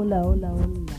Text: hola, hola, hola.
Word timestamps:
hola, 0.00 0.22
hola, 0.22 0.50
hola. 0.50 0.89